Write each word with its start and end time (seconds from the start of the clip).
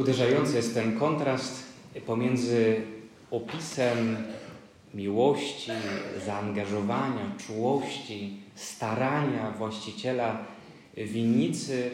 Uderzający 0.00 0.56
jest 0.56 0.74
ten 0.74 0.98
kontrast 0.98 1.62
pomiędzy 2.06 2.82
opisem 3.30 4.16
miłości, 4.94 5.70
zaangażowania, 6.26 7.32
czułości, 7.46 8.36
starania 8.54 9.50
właściciela 9.50 10.44
winnicy, 10.96 11.90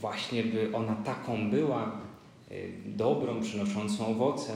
właśnie 0.00 0.44
by 0.44 0.76
ona 0.76 0.94
taką 0.94 1.50
była, 1.50 2.00
dobrą, 2.86 3.40
przynoszącą 3.40 4.06
owoce, 4.06 4.52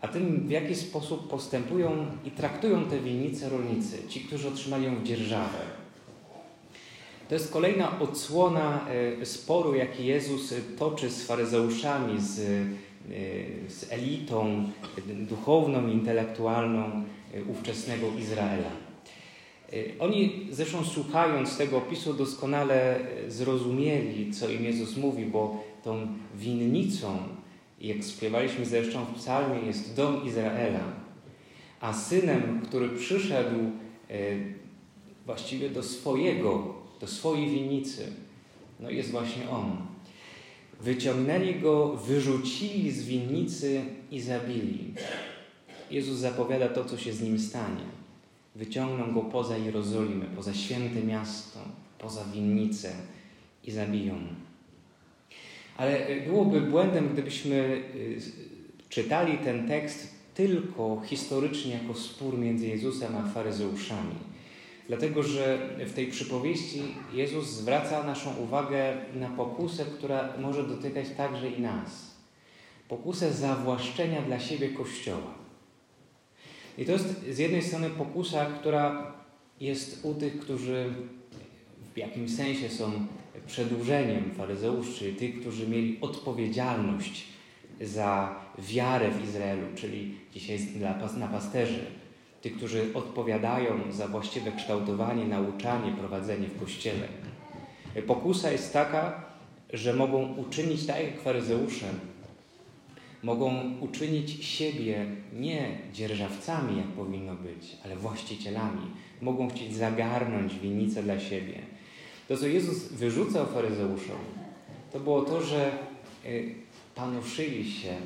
a 0.00 0.08
tym 0.08 0.46
w 0.46 0.50
jaki 0.50 0.74
sposób 0.74 1.30
postępują 1.30 2.06
i 2.24 2.30
traktują 2.30 2.84
te 2.84 3.00
winnice 3.00 3.48
rolnicy, 3.48 4.08
ci, 4.08 4.20
którzy 4.20 4.48
otrzymali 4.48 4.84
ją 4.84 4.96
w 4.96 5.04
dzierżawę. 5.04 5.83
To 7.34 7.38
jest 7.38 7.52
kolejna 7.52 8.00
odsłona 8.00 8.86
e, 9.20 9.26
sporu, 9.26 9.74
jaki 9.74 10.06
Jezus 10.06 10.54
toczy 10.78 11.10
z 11.10 11.26
faryzeuszami, 11.26 12.20
z, 12.20 12.38
e, 12.38 13.70
z 13.70 13.92
elitą 13.92 14.70
duchowną, 15.06 15.88
intelektualną 15.88 16.84
e, 16.84 17.44
ówczesnego 17.44 18.06
Izraela. 18.18 18.70
Oni 19.98 20.48
zresztą 20.50 20.84
słuchając 20.84 21.56
tego 21.56 21.76
opisu 21.76 22.14
doskonale 22.14 23.00
zrozumieli, 23.28 24.32
co 24.32 24.48
im 24.48 24.64
Jezus 24.64 24.96
mówi, 24.96 25.24
bo 25.24 25.64
tą 25.84 26.06
winnicą, 26.34 27.18
jak 27.80 27.96
śpiewaliśmy 28.02 28.66
zresztą 28.66 29.04
w 29.04 29.14
psalmie, 29.14 29.66
jest 29.66 29.96
dom 29.96 30.26
Izraela, 30.26 30.84
a 31.80 31.92
synem, 31.92 32.60
który 32.64 32.88
przyszedł 32.88 33.58
właściwie 35.26 35.70
do 35.70 35.82
swojego 35.82 36.83
do 37.00 37.06
swojej 37.06 37.50
winnicy, 37.50 38.06
no 38.80 38.90
jest 38.90 39.10
właśnie 39.10 39.50
on. 39.50 39.76
Wyciągnęli 40.80 41.54
go, 41.54 41.96
wyrzucili 41.96 42.92
z 42.92 43.04
winnicy 43.04 43.82
i 44.10 44.20
zabili. 44.20 44.94
Jezus 45.90 46.18
zapowiada 46.18 46.68
to, 46.68 46.84
co 46.84 46.98
się 46.98 47.12
z 47.12 47.22
nim 47.22 47.38
stanie. 47.38 47.84
Wyciągną 48.54 49.14
go 49.14 49.20
poza 49.20 49.56
Jerozolimę, 49.56 50.24
poza 50.36 50.54
święte 50.54 51.02
miasto, 51.02 51.58
poza 51.98 52.24
winnicę 52.24 52.92
i 53.64 53.70
zabiją. 53.70 54.14
Ale 55.76 56.06
byłoby 56.26 56.60
błędem, 56.60 57.08
gdybyśmy 57.12 57.54
y, 57.94 58.20
czytali 58.88 59.38
ten 59.38 59.68
tekst 59.68 60.14
tylko 60.34 61.02
historycznie 61.04 61.72
jako 61.72 61.94
spór 61.94 62.38
między 62.38 62.66
Jezusem 62.66 63.16
a 63.16 63.28
faryzeuszami. 63.28 64.14
Dlatego, 64.88 65.22
że 65.22 65.68
w 65.86 65.92
tej 65.92 66.06
przypowieści 66.06 66.82
Jezus 67.12 67.46
zwraca 67.46 68.02
naszą 68.02 68.36
uwagę 68.36 68.96
na 69.14 69.28
pokusę, 69.28 69.84
która 69.84 70.34
może 70.38 70.62
dotykać 70.62 71.06
także 71.16 71.50
i 71.50 71.60
nas. 71.60 72.14
Pokusę 72.88 73.32
zawłaszczenia 73.32 74.22
dla 74.22 74.40
siebie 74.40 74.68
Kościoła. 74.68 75.34
I 76.78 76.84
to 76.84 76.92
jest 76.92 77.24
z 77.30 77.38
jednej 77.38 77.62
strony 77.62 77.90
pokusa, 77.90 78.46
która 78.46 79.12
jest 79.60 80.04
u 80.04 80.14
tych, 80.14 80.38
którzy 80.38 80.94
w 81.94 81.98
jakimś 81.98 82.36
sensie 82.36 82.68
są 82.68 82.92
przedłużeniem 83.46 84.30
faryzeusz, 84.36 84.98
czyli 84.98 85.16
tych, 85.16 85.40
którzy 85.40 85.68
mieli 85.68 85.98
odpowiedzialność 86.00 87.24
za 87.80 88.40
wiarę 88.58 89.10
w 89.10 89.24
Izraelu, 89.24 89.66
czyli 89.74 90.14
dzisiaj 90.32 90.58
dla 90.58 91.08
napasterzy 91.18 91.80
tych, 92.44 92.56
którzy 92.56 92.90
odpowiadają 92.94 93.92
za 93.92 94.08
właściwe 94.08 94.52
kształtowanie, 94.52 95.24
nauczanie, 95.24 95.92
prowadzenie 95.92 96.48
w 96.48 96.60
kościele. 96.60 97.08
Pokusa 98.06 98.52
jest 98.52 98.72
taka, 98.72 99.24
że 99.72 99.94
mogą 99.94 100.34
uczynić 100.34 100.86
tak 100.86 101.02
jak 101.04 101.20
faryzeusze, 101.20 101.86
mogą 103.22 103.78
uczynić 103.80 104.44
siebie 104.44 105.06
nie 105.32 105.78
dzierżawcami, 105.92 106.76
jak 106.76 106.86
powinno 106.86 107.34
być, 107.34 107.76
ale 107.84 107.96
właścicielami. 107.96 108.86
Mogą 109.20 109.48
chcieć 109.48 109.74
zagarnąć 109.74 110.58
winnicę 110.58 111.02
dla 111.02 111.20
siebie. 111.20 111.58
To, 112.28 112.36
co 112.36 112.46
Jezus 112.46 112.92
wyrzucał 112.92 113.46
faryzeuszom, 113.46 114.18
to 114.92 115.00
było 115.00 115.22
to, 115.22 115.42
że 115.42 115.78
y, 116.26 116.54
panoszyli 116.94 117.70
się 117.70 117.96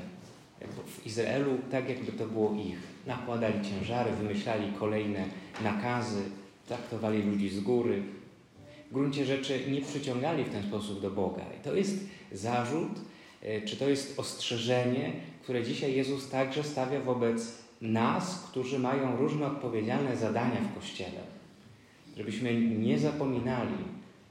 w 0.86 1.06
Izraelu 1.06 1.58
tak, 1.70 1.88
jakby 1.88 2.12
to 2.12 2.26
było 2.26 2.54
ich. 2.54 2.78
Nakładali 3.06 3.64
ciężary, 3.64 4.12
wymyślali 4.12 4.72
kolejne 4.78 5.24
nakazy, 5.62 6.22
traktowali 6.68 7.22
ludzi 7.22 7.48
z 7.48 7.60
góry. 7.60 8.02
W 8.90 8.94
gruncie 8.94 9.24
rzeczy 9.24 9.70
nie 9.70 9.80
przyciągali 9.80 10.44
w 10.44 10.50
ten 10.50 10.62
sposób 10.62 11.00
do 11.00 11.10
Boga. 11.10 11.42
I 11.60 11.64
to 11.64 11.74
jest 11.74 11.98
zarzut, 12.32 12.92
e, 13.42 13.60
czy 13.60 13.76
to 13.76 13.88
jest 13.88 14.18
ostrzeżenie, 14.18 15.12
które 15.42 15.64
dzisiaj 15.64 15.94
Jezus 15.94 16.30
także 16.30 16.64
stawia 16.64 17.00
wobec 17.00 17.52
nas, 17.80 18.46
którzy 18.50 18.78
mają 18.78 19.16
różne 19.16 19.46
odpowiedzialne 19.46 20.16
zadania 20.16 20.60
w 20.60 20.74
Kościele. 20.74 21.20
Żebyśmy 22.16 22.60
nie 22.60 22.98
zapominali, 22.98 23.84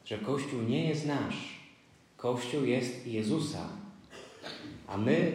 że 0.05 0.17
Kościół 0.17 0.61
nie 0.61 0.89
jest 0.89 1.05
nasz. 1.05 1.57
Kościół 2.17 2.65
jest 2.65 3.07
Jezusa. 3.07 3.69
A 4.87 4.97
my 4.97 5.31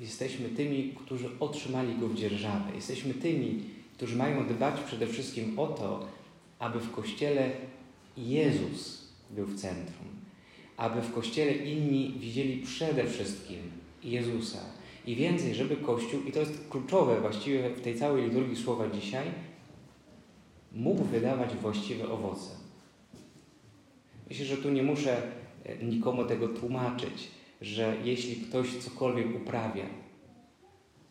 jesteśmy 0.00 0.48
tymi, 0.48 0.94
którzy 1.04 1.28
otrzymali 1.40 1.98
go 1.98 2.08
w 2.08 2.14
dzierżawę. 2.14 2.74
Jesteśmy 2.74 3.14
tymi, 3.14 3.62
którzy 3.96 4.16
mają 4.16 4.46
dbać 4.46 4.80
przede 4.80 5.06
wszystkim 5.06 5.58
o 5.58 5.66
to, 5.66 6.06
aby 6.58 6.80
w 6.80 6.92
Kościele 6.92 7.50
Jezus 8.16 9.08
był 9.30 9.46
w 9.46 9.60
centrum. 9.60 10.06
Aby 10.76 11.02
w 11.02 11.12
Kościele 11.12 11.52
inni 11.52 12.14
widzieli 12.18 12.62
przede 12.62 13.04
wszystkim 13.04 13.58
Jezusa. 14.04 14.58
I 15.06 15.16
więcej, 15.16 15.54
żeby 15.54 15.76
Kościół, 15.76 16.20
i 16.22 16.32
to 16.32 16.40
jest 16.40 16.68
kluczowe 16.70 17.20
właściwie 17.20 17.70
w 17.70 17.80
tej 17.80 17.98
całej 17.98 18.24
liturgii 18.24 18.56
słowa 18.56 18.88
dzisiaj, 18.90 19.26
mógł 20.72 21.04
wydawać 21.04 21.54
właściwe 21.54 22.08
owoce. 22.08 22.50
Myślę, 24.28 24.46
że 24.46 24.56
tu 24.56 24.70
nie 24.70 24.82
muszę 24.82 25.22
e, 25.64 25.84
nikomu 25.84 26.24
tego 26.24 26.48
tłumaczyć 26.48 27.30
że 27.64 27.96
jeśli 28.04 28.36
ktoś 28.36 28.76
cokolwiek 28.76 29.36
uprawia, 29.36 29.84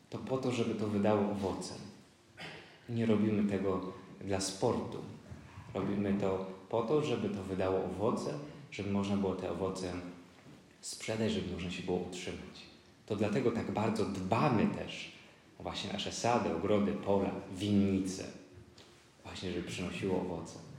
to 0.09 0.17
po 0.17 0.37
to, 0.37 0.51
żeby 0.51 0.75
to 0.75 0.87
wydało 0.87 1.31
owoce. 1.31 1.73
Nie 2.89 3.05
robimy 3.05 3.49
tego 3.49 3.93
dla 4.21 4.39
sportu. 4.39 4.97
Robimy 5.73 6.13
to 6.13 6.45
po 6.69 6.81
to, 6.81 7.03
żeby 7.03 7.29
to 7.29 7.43
wydało 7.43 7.83
owoce, 7.83 8.33
żeby 8.71 8.91
można 8.91 9.17
było 9.17 9.35
te 9.35 9.51
owoce 9.51 9.93
sprzedać, 10.81 11.31
żeby 11.31 11.53
można 11.53 11.71
się 11.71 11.83
było 11.83 11.97
utrzymać. 11.97 12.73
To 13.05 13.15
dlatego 13.15 13.51
tak 13.51 13.71
bardzo 13.71 14.05
dbamy 14.05 14.67
też 14.67 15.11
o 15.59 15.63
właśnie 15.63 15.93
nasze 15.93 16.11
sady, 16.11 16.55
ogrody, 16.55 16.91
pola, 16.91 17.31
winnice, 17.55 18.23
właśnie, 19.23 19.51
żeby 19.51 19.67
przynosiło 19.67 20.21
owoce 20.21 20.72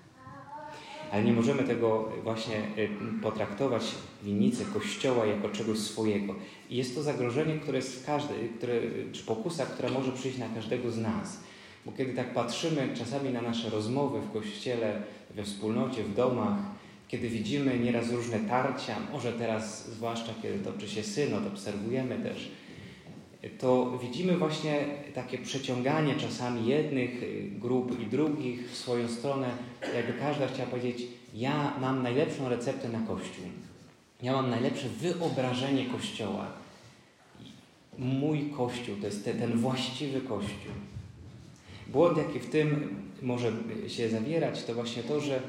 ale 1.13 1.25
nie 1.25 1.33
możemy 1.33 1.65
tego 1.65 2.09
właśnie 2.25 2.57
y, 2.57 2.89
potraktować 3.23 3.83
winnicy 4.23 4.65
Kościoła 4.65 5.27
jako 5.27 5.49
czegoś 5.49 5.79
swojego. 5.79 6.35
I 6.71 6.77
jest 6.77 6.95
to 6.95 7.03
zagrożenie, 7.03 7.55
które 7.55 7.79
jest 7.79 8.03
w 8.03 8.07
każdej, 8.07 8.49
które, 8.49 8.75
czy 9.13 9.23
pokusa, 9.23 9.67
która 9.67 9.89
może 9.89 10.13
przyjść 10.13 10.39
na 10.39 10.49
każdego 10.49 10.91
z 10.91 10.99
nas. 10.99 11.41
Bo 11.87 11.93
kiedy 11.93 12.13
tak 12.13 12.35
patrzymy 12.35 12.89
czasami 12.95 13.31
na 13.31 13.43
nasze 13.43 13.71
rozmowy 13.71 14.21
w 14.21 14.33
Kościele, 14.33 15.03
we 15.35 15.45
wspólnocie, 15.45 16.05
w 16.05 16.15
domach, 16.15 16.59
kiedy 17.09 17.29
widzimy 17.29 17.79
nieraz 17.79 18.13
różne 18.13 18.39
tarcia, 18.39 18.97
może 19.13 19.33
teraz, 19.33 19.91
zwłaszcza 19.91 20.33
kiedy 20.43 20.59
toczy 20.59 20.89
się 20.89 21.03
synod, 21.03 21.47
obserwujemy 21.47 22.19
też, 22.19 22.51
to 23.59 23.99
widzimy 24.03 24.37
właśnie 24.37 24.85
takie 25.15 25.39
przeciąganie 25.39 26.15
czasami 26.17 26.67
jednych 26.67 27.23
y, 27.23 27.51
grup 27.61 28.01
i 28.01 28.07
drugich 28.07 28.71
w 28.71 28.77
swoją 28.77 29.09
stronę, 29.09 29.51
jakby 29.95 30.13
każda 30.13 30.47
chciała 30.47 30.69
powiedzieć, 30.69 31.07
ja 31.35 31.75
mam 31.81 32.03
najlepszą 32.03 32.49
receptę 32.49 32.89
na 32.89 33.01
Kościół. 33.01 33.45
Ja 34.23 34.33
mam 34.33 34.51
najlepsze 34.51 34.89
wyobrażenie 34.89 35.87
Kościoła. 35.87 36.47
Mój 37.99 38.51
Kościół 38.57 38.97
to 39.01 39.07
jest 39.07 39.25
ten, 39.25 39.39
ten 39.39 39.59
właściwy 39.59 40.21
Kościół. 40.21 40.73
Błąd, 41.87 42.19
jaki 42.19 42.41
w 42.41 42.51
tym 42.51 42.97
może 43.23 43.53
się 43.89 44.09
zawierać, 44.09 44.65
to 44.65 44.75
właśnie 44.75 45.03
to, 45.03 45.21
że 45.21 45.41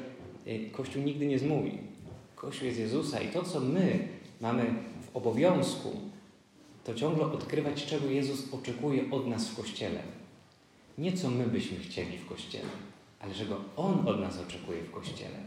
y, 0.46 0.70
Kościół 0.72 1.02
nigdy 1.02 1.26
nie 1.26 1.38
mój. 1.38 1.72
Kościół 2.36 2.66
jest 2.66 2.78
Jezusa 2.78 3.20
i 3.20 3.28
to, 3.28 3.42
co 3.42 3.60
my 3.60 4.08
mamy 4.40 4.74
w 5.00 5.16
obowiązku, 5.16 5.96
to 6.86 6.94
ciągle 6.94 7.24
odkrywać, 7.24 7.84
czego 7.84 8.06
Jezus 8.06 8.54
oczekuje 8.54 9.10
od 9.10 9.26
nas 9.26 9.48
w 9.48 9.56
Kościele. 9.56 10.00
Nie 10.98 11.12
co 11.12 11.30
my 11.30 11.46
byśmy 11.46 11.78
chcieli 11.78 12.18
w 12.18 12.26
Kościele, 12.26 12.68
ale 13.20 13.34
czego 13.34 13.60
On 13.76 14.08
od 14.08 14.20
nas 14.20 14.38
oczekuje 14.38 14.82
w 14.82 14.90
Kościele. 14.90 15.38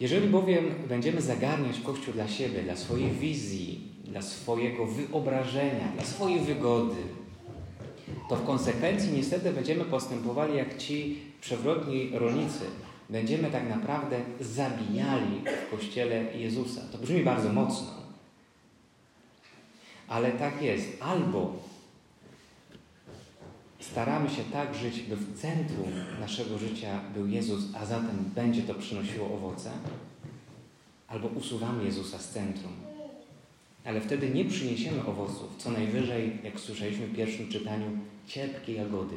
Jeżeli 0.00 0.28
bowiem 0.28 0.64
będziemy 0.88 1.20
zagarniać 1.20 1.80
Kościół 1.80 2.14
dla 2.14 2.28
siebie, 2.28 2.62
dla 2.62 2.76
swojej 2.76 3.10
wizji, 3.10 3.80
dla 4.04 4.22
swojego 4.22 4.86
wyobrażenia, 4.86 5.92
dla 5.94 6.04
swojej 6.04 6.40
wygody, 6.40 6.96
to 8.28 8.36
w 8.36 8.44
konsekwencji 8.44 9.12
niestety 9.12 9.52
będziemy 9.52 9.84
postępowali 9.84 10.56
jak 10.56 10.78
ci 10.78 11.18
przewrotni 11.40 12.10
rolnicy. 12.12 12.64
Będziemy 13.10 13.50
tak 13.50 13.68
naprawdę 13.68 14.20
zabijali 14.40 15.42
w 15.66 15.70
Kościele 15.70 16.24
Jezusa. 16.34 16.80
To 16.92 16.98
brzmi 16.98 17.22
bardzo 17.22 17.52
mocno, 17.52 18.01
Ale 20.08 20.32
tak 20.32 20.62
jest. 20.62 20.88
Albo 21.00 21.52
staramy 23.80 24.30
się 24.30 24.42
tak 24.52 24.74
żyć, 24.74 25.00
by 25.00 25.16
w 25.16 25.40
centrum 25.40 25.90
naszego 26.20 26.58
życia 26.58 27.00
był 27.14 27.28
Jezus, 27.28 27.64
a 27.74 27.86
zatem 27.86 28.30
będzie 28.34 28.62
to 28.62 28.74
przynosiło 28.74 29.34
owoce, 29.34 29.70
albo 31.08 31.28
usuwamy 31.28 31.84
Jezusa 31.84 32.18
z 32.18 32.28
centrum. 32.28 32.72
Ale 33.84 34.00
wtedy 34.00 34.30
nie 34.30 34.44
przyniesiemy 34.44 35.06
owoców, 35.06 35.56
co 35.58 35.70
najwyżej, 35.70 36.38
jak 36.44 36.60
słyszeliśmy 36.60 37.06
w 37.06 37.16
pierwszym 37.16 37.48
czytaniu, 37.48 37.86
cierpkie 38.26 38.72
jagody. 38.72 39.16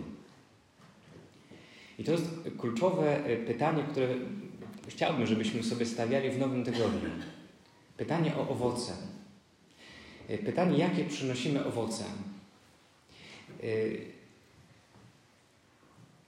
I 2.00 2.04
to 2.04 2.12
jest 2.12 2.26
kluczowe 2.58 3.26
e, 3.26 3.38
pytanie, 3.38 3.84
które 3.84 4.08
chciałbym, 4.88 5.28
żebyśmy 5.28 5.64
sobie 5.64 5.86
stawiali 5.86 6.30
w 6.30 6.40
nowym 6.40 6.64
tygodniu. 6.64 7.10
Pytanie 7.98 8.36
o 8.36 8.50
owoce. 8.50 8.94
E, 10.28 10.38
pytanie, 10.38 10.78
jakie 10.78 11.06
przynosimy 11.06 11.66
owoce. 11.66 12.04
E, 13.64 13.68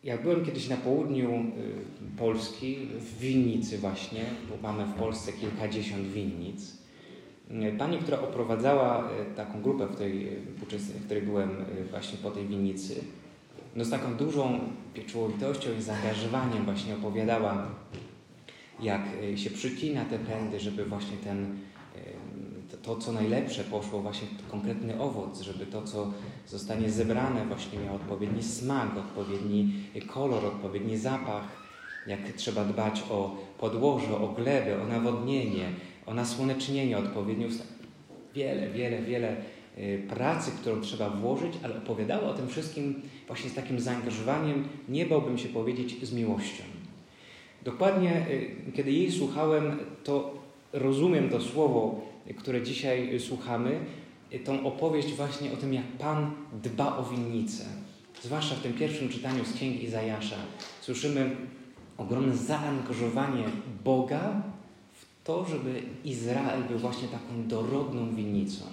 jak 0.04 0.24
byłem 0.24 0.46
kiedyś 0.46 0.70
na 0.70 0.78
południu 0.78 1.46
Polski, 2.18 2.76
w 3.00 3.20
winnicy 3.20 3.78
właśnie, 3.78 4.26
bo 4.50 4.68
mamy 4.68 4.86
w 4.86 4.94
Polsce 4.94 5.34
kilkadziesiąt 5.34 6.08
winnic, 6.08 6.78
pani, 7.78 7.98
która 7.98 8.20
oprowadzała 8.20 9.10
taką 9.36 9.62
grupę, 9.62 9.88
w 9.88 9.96
której, 9.96 10.30
w 11.00 11.06
której 11.06 11.24
byłem 11.24 11.66
właśnie 11.92 12.18
po 12.18 12.32
tej 12.32 12.48
winnicy, 12.48 13.04
no 13.78 13.86
z 13.86 13.90
taką 13.90 14.16
dużą 14.16 14.60
pieczołowitością 14.94 15.70
i 15.80 15.82
zaangażowaniem 15.82 16.66
właśnie 16.66 16.96
opowiadała, 16.96 17.68
jak 18.82 19.02
e, 19.34 19.38
się 19.38 19.50
przycina 19.50 20.06
te 20.06 20.20
pędy, 20.20 20.60
żeby 20.60 20.86
właśnie 20.86 21.18
ten, 21.18 21.44
e, 21.44 22.00
to, 22.84 22.96
co 22.96 23.12
najlepsze 23.12 23.64
poszło, 23.64 24.00
właśnie 24.00 24.28
konkretny 24.52 25.02
owoc, 25.02 25.42
żeby 25.42 25.66
to, 25.66 25.84
co 25.84 26.12
zostanie 26.48 26.90
zebrane, 26.90 27.46
właśnie 27.46 27.80
miało 27.80 27.96
odpowiedni 27.96 28.44
smak, 28.44 28.98
odpowiedni 28.98 29.74
kolor, 30.08 30.46
odpowiedni 30.46 30.98
zapach, 30.98 31.44
jak 32.08 32.32
trzeba 32.36 32.66
dbać 32.66 33.04
o 33.10 33.38
podłoże, 33.60 34.18
o 34.18 34.28
glebę, 34.28 34.82
o 34.82 34.88
nawodnienie, 34.88 35.70
o 36.06 36.14
nasłonecznienie 36.14 36.98
odpowiednio. 36.98 37.48
Wiele, 38.34 38.70
wiele, 38.70 39.02
wiele 39.02 39.38
Y, 39.80 40.08
pracy, 40.10 40.52
którą 40.62 40.82
trzeba 40.82 41.10
włożyć, 41.10 41.54
ale 41.64 41.78
opowiadała 41.78 42.30
o 42.30 42.34
tym 42.34 42.48
wszystkim 42.48 43.02
właśnie 43.28 43.50
z 43.50 43.54
takim 43.54 43.80
zaangażowaniem, 43.80 44.68
nie 44.90 45.06
bałbym 45.06 45.38
się 45.38 45.50
powiedzieć, 45.50 46.06
z 46.06 46.14
miłością. 46.14 46.64
Dokładnie, 47.64 48.26
y, 48.30 48.72
kiedy 48.74 48.92
jej 48.92 49.12
słuchałem, 49.12 49.80
to 50.04 50.34
rozumiem 50.74 51.30
to 51.30 51.42
słowo, 51.42 52.02
które 52.38 52.62
dzisiaj 52.62 53.20
słuchamy, 53.20 53.80
tą 54.44 54.66
opowieść 54.66 55.14
właśnie 55.14 55.52
o 55.52 55.56
tym, 55.56 55.74
jak 55.74 55.86
Pan 55.86 56.32
dba 56.64 56.98
o 56.98 57.04
winnicę. 57.04 57.66
Zwłaszcza 58.24 58.56
w 58.56 58.62
tym 58.62 58.74
pierwszym 58.74 59.10
czytaniu 59.10 59.46
z 59.46 59.54
Księgi 59.54 59.84
Izajasza 59.84 60.36
słyszymy 60.82 61.36
ogromne 61.98 62.38
zaangażowanie 62.38 63.44
Boga 63.84 64.42
w 64.94 65.24
to, 65.24 65.46
żeby 65.46 65.82
Izrael 66.04 66.64
był 66.64 66.80
właśnie 66.80 67.08
taką 67.08 67.48
dorodną 67.48 68.16
winnicą. 68.16 68.66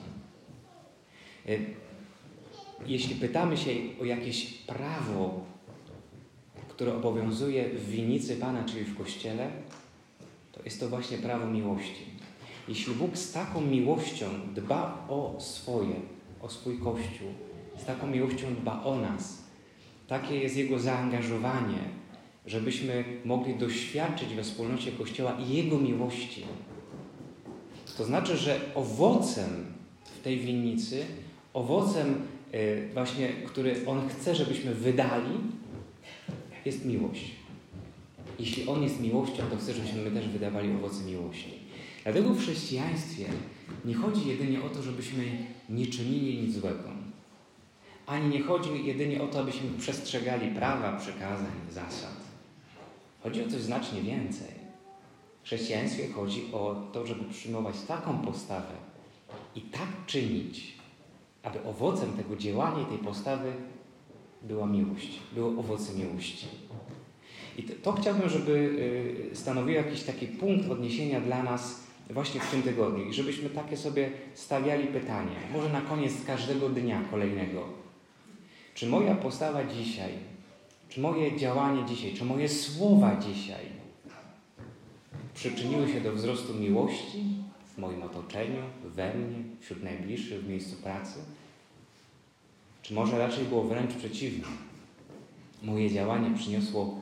Jeśli 2.87 3.15
pytamy 3.15 3.57
się 3.57 3.71
o 4.01 4.05
jakieś 4.05 4.45
prawo, 4.45 5.41
które 6.69 6.95
obowiązuje 6.95 7.69
w 7.69 7.91
winnicy 7.91 8.37
Pana, 8.37 8.65
czyli 8.65 8.85
w 8.85 8.99
Kościele, 8.99 9.51
jest 10.65 10.81
to 10.81 10.89
właśnie 10.89 11.19
prawo 11.19 11.47
miłości. 11.47 12.05
Jeśli 12.69 12.95
Bóg 12.95 13.17
z 13.17 13.33
taką 13.33 13.61
miłością 13.61 14.27
dba 14.55 15.07
o 15.09 15.37
swoje, 15.39 15.95
o 16.43 16.49
swój 16.49 16.79
Kościół, 16.79 17.29
z 17.79 17.85
taką 17.85 18.07
miłością 18.07 18.55
dba 18.55 18.83
o 18.85 18.97
nas, 18.97 19.43
takie 20.09 20.37
jest 20.37 20.57
Jego 20.57 20.79
zaangażowanie, 20.79 21.79
żebyśmy 22.47 23.05
mogli 23.25 23.55
doświadczyć 23.55 24.35
we 24.35 24.43
wspólnocie 24.43 24.93
Kościoła 24.93 25.37
Jego 25.49 25.79
miłości. 25.79 26.43
To 27.97 28.05
znaczy, 28.05 28.37
że 28.37 28.61
owocem 28.75 29.67
w 30.05 30.23
tej 30.23 30.39
winnicy 30.39 31.05
owocem 31.55 32.23
e, 32.53 32.89
właśnie, 32.95 33.29
który 33.29 33.77
On 33.87 34.09
chce, 34.09 34.35
żebyśmy 34.35 34.75
wydali, 34.75 35.31
jest 36.65 36.85
miłość. 36.85 37.44
Jeśli 38.39 38.67
On 38.67 38.83
jest 38.83 39.01
miłością, 39.01 39.43
to 39.51 39.57
chce, 39.57 39.75
żebyśmy 39.75 40.03
my 40.03 40.11
też 40.11 40.29
wydawali 40.29 40.75
owoce 40.75 41.05
miłości. 41.05 41.59
Dlatego 42.05 42.31
w 42.31 42.41
chrześcijaństwie 42.41 43.25
nie 43.85 43.95
chodzi 43.95 44.29
jedynie 44.29 44.63
o 44.63 44.69
to, 44.69 44.83
żebyśmy 44.83 45.25
nie 45.69 45.87
czynili 45.87 46.43
nic 46.43 46.55
złego. 46.57 46.89
Ani 48.07 48.29
nie 48.29 48.43
chodzi 48.43 48.85
jedynie 48.85 49.23
o 49.23 49.27
to, 49.27 49.41
abyśmy 49.41 49.79
przestrzegali 49.79 50.55
prawa, 50.55 50.99
przykazań, 50.99 51.53
zasad. 51.71 52.17
Chodzi 53.23 53.45
o 53.45 53.51
coś 53.51 53.61
znacznie 53.61 54.03
więcej. 54.03 54.65
W 55.43 55.47
chrześcijaństwie 55.47 56.09
chodzi 56.09 56.43
o 56.53 56.91
to, 56.93 57.07
żeby 57.07 57.25
przyjmować 57.25 57.75
taką 57.89 58.19
postawę 58.19 58.75
i 59.57 59.61
tak 59.61 59.89
czynić, 60.07 60.75
aby 61.43 61.65
owocem 61.65 62.13
tego 62.13 62.37
działania 62.37 62.83
i 62.83 62.87
tej 62.87 62.99
postawy 62.99 63.53
była 64.43 64.67
miłość, 64.67 65.21
było 65.33 65.61
owoce 65.61 65.95
miłości. 65.95 66.47
I 67.59 67.63
to, 67.63 67.93
chciałbym, 67.93 68.29
żeby 68.29 68.53
y, 69.33 69.37
stanowiło 69.37 69.79
jakiś 69.79 70.03
taki 70.03 70.27
punkt 70.27 70.71
odniesienia 70.71 71.21
dla 71.21 71.43
nas 71.43 71.85
właśnie 72.11 72.41
w 72.41 72.51
tym 72.51 72.63
tygodniu 72.63 73.05
i 73.05 73.15
żebyśmy 73.15 73.51
takie 73.51 73.77
sobie 73.77 74.11
stawiali 74.35 74.87
pytanie, 74.87 75.37
może 75.53 75.69
na 75.69 75.81
koniec 75.81 76.13
każdego 76.27 76.69
dnia 76.69 77.01
kolejnego. 77.11 77.65
Czy 78.75 78.87
moja 78.87 79.15
postawa 79.15 79.65
dzisiaj, 79.65 80.13
czy 80.89 81.01
moje 81.01 81.37
działanie 81.37 81.85
dzisiaj, 81.85 82.15
czy 82.15 82.25
moje 82.25 82.49
słowa 82.49 83.17
dzisiaj 83.17 83.85
przyczyniły 85.35 85.93
się 85.93 86.01
do 86.01 86.13
wzrostu 86.13 86.55
miłości 86.55 87.25
w 87.75 87.79
moim 87.79 88.03
otoczeniu, 88.03 88.63
we 88.85 89.15
mnie, 89.15 89.37
wśród 89.61 89.83
najbliższych, 89.83 90.45
w 90.45 90.49
miejscu 90.49 90.77
pracy? 90.77 91.19
Czy 92.83 92.95
może 92.95 93.19
raczej 93.19 93.45
było 93.45 93.63
wręcz 93.63 93.95
przeciwnie? 93.95 94.45
Moje 95.63 95.91
działanie 95.91 96.37
przyniosło 96.37 97.01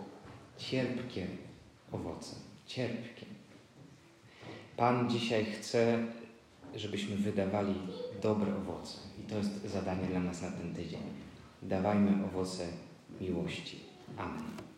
cierpkie 0.58 1.26
owoce. 1.92 2.36
Cierpkie. 2.66 3.26
Pan 4.76 5.10
dzisiaj 5.10 5.44
chce, 5.44 5.98
żebyśmy 6.74 7.16
wydawali 7.16 7.74
dobre 8.22 8.56
owoce. 8.56 8.98
I 9.20 9.22
to 9.22 9.36
jest 9.38 9.66
zadanie 9.66 10.06
dla 10.06 10.20
nas 10.20 10.42
na 10.42 10.50
ten 10.50 10.74
tydzień. 10.74 11.00
Dawajmy 11.62 12.24
owoce 12.24 12.68
miłości. 13.20 13.80
Amen. 14.16 14.71